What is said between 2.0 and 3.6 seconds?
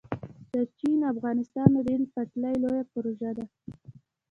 پټلۍ لویه پروژه ده